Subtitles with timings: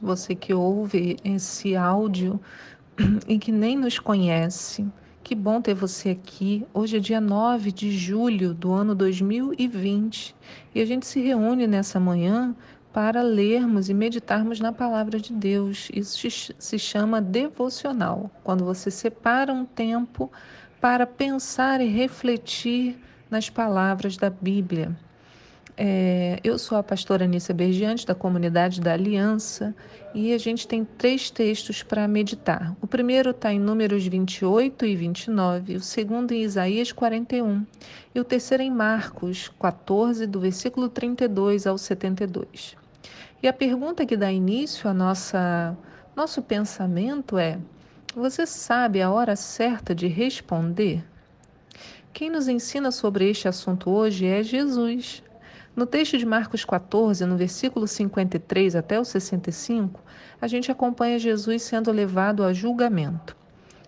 [0.00, 2.40] você que ouve esse áudio
[3.28, 4.86] e que nem nos conhece.
[5.22, 6.66] Que bom ter você aqui.
[6.72, 10.34] Hoje é dia 9 de julho do ano 2020
[10.74, 12.54] e a gente se reúne nessa manhã
[12.92, 15.88] para lermos e meditarmos na palavra de Deus.
[15.94, 20.30] Isso se chama devocional, quando você separa um tempo
[20.80, 22.98] para pensar e refletir
[23.30, 24.96] nas palavras da Bíblia.
[25.82, 29.74] É, eu sou a pastora Anícia Bergiante, da comunidade da Aliança,
[30.14, 32.76] e a gente tem três textos para meditar.
[32.82, 37.64] O primeiro está em Números 28 e 29, o segundo em Isaías 41,
[38.14, 42.76] e o terceiro em Marcos 14, do versículo 32 ao 72.
[43.42, 45.74] E a pergunta que dá início nossa,
[46.14, 47.58] nosso pensamento é:
[48.14, 51.02] você sabe a hora certa de responder?
[52.12, 55.22] Quem nos ensina sobre este assunto hoje é Jesus.
[55.74, 60.00] No texto de Marcos 14, no versículo 53 até o 65,
[60.40, 63.36] a gente acompanha Jesus sendo levado a julgamento.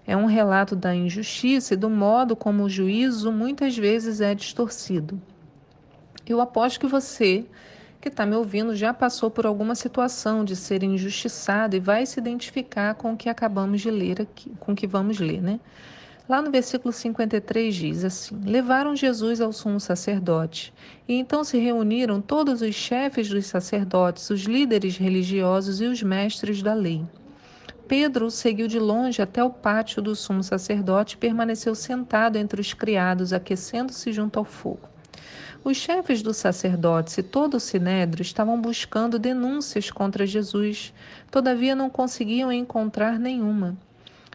[0.07, 5.21] É um relato da injustiça e do modo como o juízo muitas vezes é distorcido.
[6.27, 7.45] Eu aposto que você
[8.01, 12.19] que está me ouvindo já passou por alguma situação de ser injustiçado e vai se
[12.19, 15.61] identificar com o que acabamos de ler aqui, com o que vamos ler, né?
[16.33, 20.73] Lá no versículo 53 diz assim: Levaram Jesus ao sumo sacerdote,
[21.07, 26.63] e então se reuniram todos os chefes dos sacerdotes, os líderes religiosos e os mestres
[26.63, 27.05] da lei.
[27.87, 32.73] Pedro seguiu de longe até o pátio do sumo sacerdote e permaneceu sentado entre os
[32.73, 34.89] criados, aquecendo-se junto ao fogo.
[35.63, 40.95] Os chefes dos sacerdotes e todo o sinédrio estavam buscando denúncias contra Jesus,
[41.31, 43.77] todavia não conseguiam encontrar nenhuma.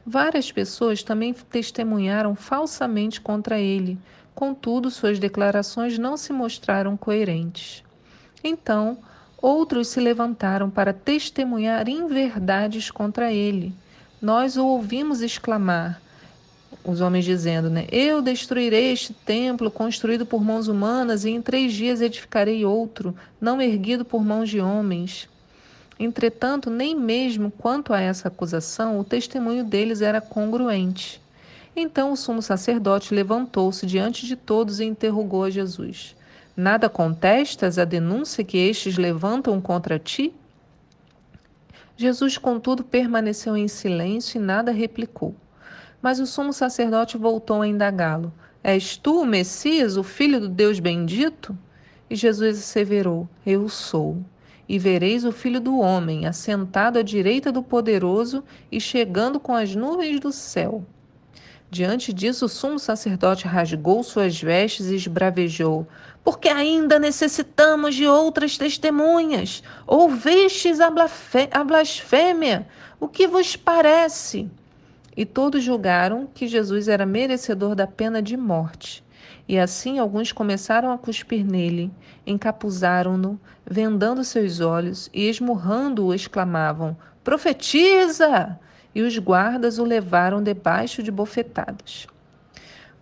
[0.10, 4.00] Várias pessoas também testemunharam falsamente contra ele,
[4.34, 7.84] contudo, suas declarações não se mostraram coerentes.
[8.42, 9.00] Então,
[9.42, 13.76] outros se levantaram para testemunhar inverdades contra ele.
[14.22, 16.02] Nós o ouvimos exclamar:
[16.86, 17.86] os homens dizendo, né?
[17.92, 23.62] Eu destruirei este templo construído por mãos humanas e em três dias edificarei outro, não
[23.62, 25.28] erguido por mãos de homens.
[26.00, 31.20] Entretanto, nem mesmo quanto a essa acusação, o testemunho deles era congruente.
[31.76, 36.16] Então o sumo sacerdote levantou-se diante de todos e interrogou a Jesus:
[36.56, 40.34] Nada contestas a denúncia que estes levantam contra ti?
[41.96, 45.36] Jesus, contudo, permaneceu em silêncio e nada replicou.
[46.00, 48.32] Mas o sumo sacerdote voltou a indagá-lo:
[48.64, 51.58] És tu o Messias, o filho do Deus bendito?
[52.08, 54.24] E Jesus asseverou: Eu sou
[54.68, 59.76] e vereis o Filho do Homem assentado à direita do Poderoso e chegando com as
[59.76, 60.84] nuvens do céu.
[61.70, 65.86] Diante disso, o sumo sacerdote rasgou suas vestes e esbravejou:
[66.24, 69.62] Porque ainda necessitamos de outras testemunhas.
[69.86, 72.68] Ouvistes a blasfêmia?
[73.00, 74.50] O que vos parece?
[75.16, 79.04] E todos julgaram que Jesus era merecedor da pena de morte.
[79.48, 81.92] E assim alguns começaram a cuspir nele,
[82.26, 88.60] encapuzaram-no, vendando seus olhos e esmurrando-o, exclamavam: Profetiza!
[88.94, 92.08] E os guardas o levaram debaixo de bofetadas.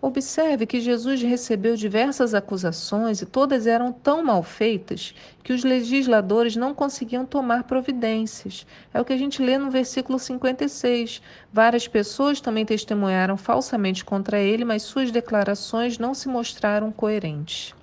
[0.00, 6.54] Observe que Jesus recebeu diversas acusações e todas eram tão mal feitas que os legisladores
[6.54, 8.66] não conseguiam tomar providências.
[8.92, 11.22] É o que a gente lê no versículo 56.
[11.50, 17.74] Várias pessoas também testemunharam falsamente contra ele, mas suas declarações não se mostraram coerentes.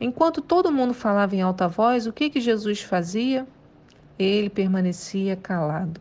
[0.00, 3.46] Enquanto todo mundo falava em alta voz, o que, que Jesus fazia?
[4.18, 6.00] Ele permanecia calado.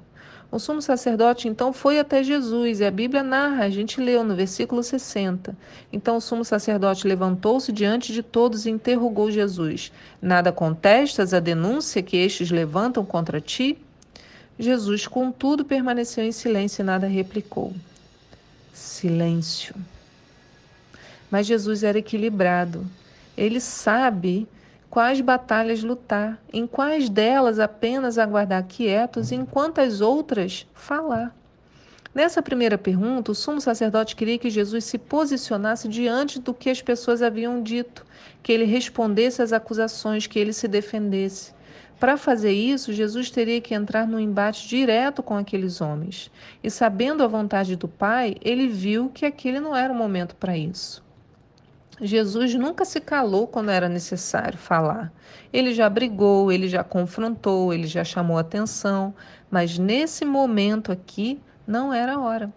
[0.51, 4.35] O sumo sacerdote então foi até Jesus, e a Bíblia narra, a gente leu no
[4.35, 5.55] versículo 60.
[5.91, 9.91] Então o sumo sacerdote levantou-se diante de todos e interrogou Jesus:
[10.21, 13.77] Nada contestas a denúncia que estes levantam contra ti?
[14.57, 17.73] Jesus, contudo, permaneceu em silêncio e nada replicou.
[18.73, 19.75] Silêncio.
[21.29, 22.85] Mas Jesus era equilibrado.
[23.35, 24.47] Ele sabe
[24.95, 31.35] quais batalhas lutar, em quais delas apenas aguardar quietos, e em quantas outras falar.
[32.13, 36.81] Nessa primeira pergunta, o sumo sacerdote queria que Jesus se posicionasse diante do que as
[36.81, 38.05] pessoas haviam dito,
[38.41, 41.53] que ele respondesse às acusações, que ele se defendesse.
[41.99, 46.31] Para fazer isso, Jesus teria que entrar num embate direto com aqueles homens.
[46.63, 50.57] E sabendo a vontade do Pai, ele viu que aquele não era o momento para
[50.57, 51.04] isso.
[52.01, 55.13] Jesus nunca se calou quando era necessário falar.
[55.53, 59.13] Ele já brigou, ele já confrontou, ele já chamou atenção,
[59.49, 62.53] mas nesse momento aqui não era a hora.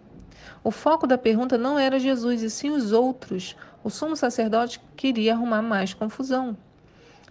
[0.61, 3.55] O foco da pergunta não era Jesus, e sim os outros.
[3.81, 6.57] O sumo sacerdote queria arrumar mais confusão.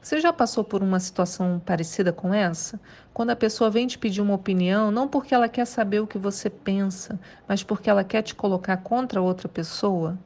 [0.00, 2.81] Você já passou por uma situação parecida com essa?
[3.12, 6.16] Quando a pessoa vem te pedir uma opinião, não porque ela quer saber o que
[6.16, 10.16] você pensa, mas porque ela quer te colocar contra outra pessoa?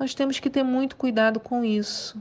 [0.00, 2.16] Nós temos que ter muito cuidado com isso.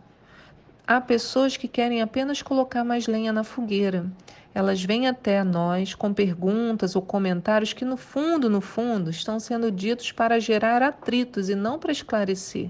[0.85, 4.05] Há pessoas que querem apenas colocar mais lenha na fogueira.
[4.53, 9.71] Elas vêm até nós com perguntas ou comentários que, no fundo, no fundo, estão sendo
[9.71, 12.69] ditos para gerar atritos e não para esclarecer.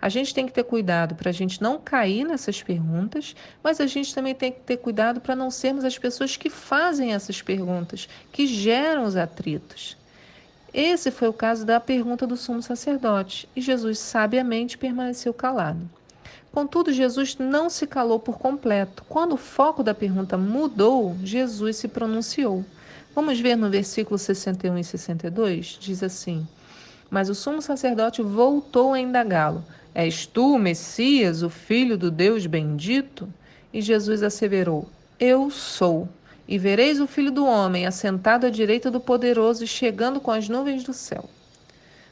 [0.00, 3.86] A gente tem que ter cuidado para a gente não cair nessas perguntas, mas a
[3.86, 8.08] gente também tem que ter cuidado para não sermos as pessoas que fazem essas perguntas,
[8.32, 9.94] que geram os atritos.
[10.74, 15.80] Esse foi o caso da pergunta do sumo sacerdote, e Jesus sabiamente permaneceu calado.
[16.50, 19.04] Contudo, Jesus não se calou por completo.
[19.08, 22.64] Quando o foco da pergunta mudou, Jesus se pronunciou.
[23.14, 25.78] Vamos ver no versículo 61 e 62?
[25.80, 26.46] Diz assim:
[27.10, 29.64] Mas o sumo sacerdote voltou a indagá-lo:
[29.94, 33.28] És tu, Messias, o filho do Deus bendito?
[33.72, 34.88] E Jesus asseverou:
[35.20, 36.08] Eu sou.
[36.52, 40.50] E vereis o filho do homem assentado à direita do poderoso e chegando com as
[40.50, 41.24] nuvens do céu.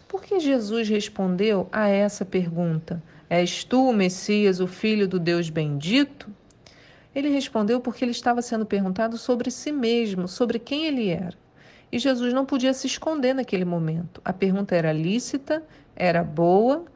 [0.09, 3.03] Por que Jesus respondeu a essa pergunta?
[3.29, 6.27] És tu o Messias, o Filho do Deus bendito?
[7.15, 11.37] Ele respondeu porque ele estava sendo perguntado sobre si mesmo, sobre quem ele era.
[11.93, 14.23] E Jesus não podia se esconder naquele momento.
[14.25, 15.63] A pergunta era lícita,
[15.95, 16.87] era boa,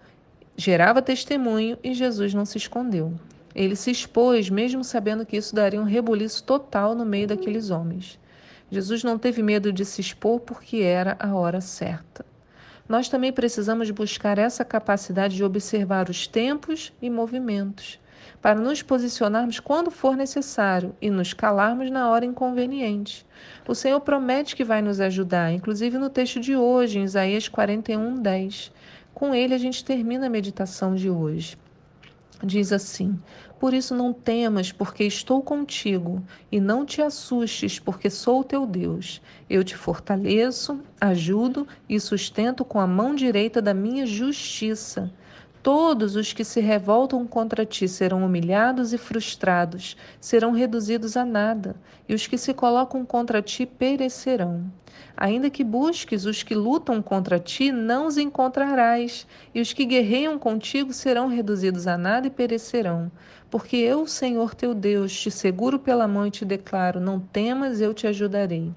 [0.56, 3.12] gerava testemunho e Jesus não se escondeu.
[3.54, 8.18] Ele se expôs, mesmo sabendo que isso daria um rebuliço total no meio daqueles homens.
[8.70, 12.24] Jesus não teve medo de se expor porque era a hora certa
[12.88, 17.98] nós também precisamos buscar essa capacidade de observar os tempos e movimentos,
[18.42, 23.26] para nos posicionarmos quando for necessário e nos calarmos na hora inconveniente.
[23.66, 28.20] O Senhor promete que vai nos ajudar, inclusive no texto de hoje, em Isaías 41,
[28.20, 28.72] 10.
[29.14, 31.56] Com ele a gente termina a meditação de hoje.
[32.44, 33.18] Diz assim:
[33.58, 38.66] Por isso não temas, porque estou contigo, e não te assustes, porque sou o teu
[38.66, 39.22] Deus.
[39.48, 45.10] Eu te fortaleço, ajudo e sustento com a mão direita da minha justiça.
[45.64, 51.74] Todos os que se revoltam contra ti serão humilhados e frustrados, serão reduzidos a nada,
[52.06, 54.70] e os que se colocam contra ti perecerão.
[55.16, 60.38] Ainda que busques os que lutam contra ti, não os encontrarás, e os que guerreiam
[60.38, 63.10] contigo serão reduzidos a nada e perecerão.
[63.50, 67.94] Porque eu, Senhor teu Deus, te seguro pela mão e te declaro: não temas, eu
[67.94, 68.70] te ajudarei.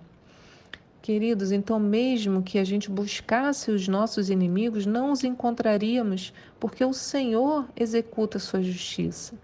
[1.01, 6.94] Queridos, então, mesmo que a gente buscasse os nossos inimigos, não os encontraríamos, porque o
[6.94, 9.35] Senhor executa a sua justiça.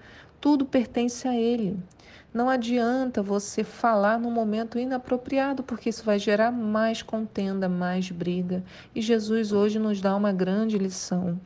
[0.41, 1.77] Tudo pertence a Ele.
[2.33, 8.63] Não adianta você falar no momento inapropriado, porque isso vai gerar mais contenda, mais briga.
[8.95, 11.39] E Jesus hoje nos dá uma grande lição.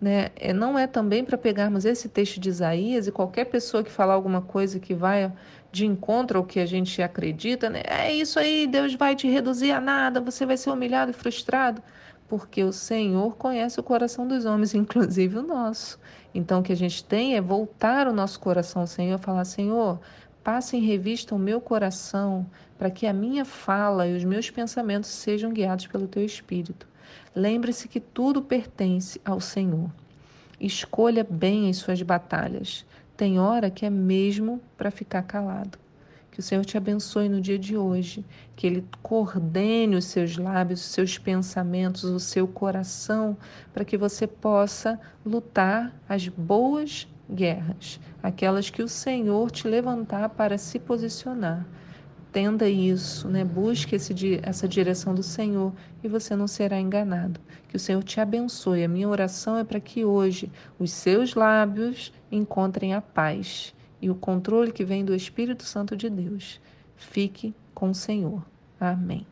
[0.00, 0.30] Né?
[0.34, 4.14] É, não é também para pegarmos esse texto de Isaías e qualquer pessoa que falar
[4.14, 5.32] alguma coisa que vai
[5.74, 7.82] de encontro ao que a gente acredita, né?
[7.84, 11.82] é isso aí, Deus vai te reduzir a nada, você vai ser humilhado e frustrado.
[12.28, 15.98] Porque o Senhor conhece o coração dos homens, inclusive o nosso.
[16.32, 20.00] Então, o que a gente tem é voltar o nosso coração ao Senhor falar: Senhor,
[20.44, 22.46] passe em revista o meu coração,
[22.78, 26.86] para que a minha fala e os meus pensamentos sejam guiados pelo teu Espírito.
[27.34, 29.90] Lembre-se que tudo pertence ao Senhor.
[30.60, 32.86] Escolha bem as suas batalhas.
[33.16, 35.78] Tem hora que é mesmo para ficar calado.
[36.32, 38.24] Que o Senhor te abençoe no dia de hoje,
[38.56, 43.36] que Ele coordene os seus lábios, os seus pensamentos, o seu coração,
[43.72, 50.58] para que você possa lutar as boas guerras, aquelas que o Senhor te levantar para
[50.58, 51.64] se posicionar.
[52.32, 53.44] Tenda isso, né?
[53.44, 57.38] busque esse, essa direção do Senhor e você não será enganado.
[57.68, 58.82] Que o Senhor te abençoe.
[58.82, 64.14] A minha oração é para que hoje os seus lábios encontrem a paz e o
[64.14, 66.60] controle que vem do Espírito Santo de Deus.
[66.96, 68.44] Fique com o Senhor.
[68.78, 69.26] Amém.